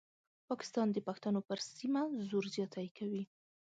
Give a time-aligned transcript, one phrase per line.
[0.49, 3.23] پاکستان د پښتنو پر سیمه زور زیاتی کوي.